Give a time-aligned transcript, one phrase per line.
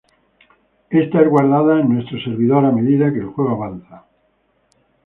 [0.89, 4.05] Esta es guardada en nuestro servidor a medida que el juego avanza.